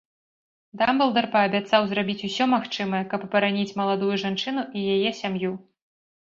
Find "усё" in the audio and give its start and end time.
2.29-2.49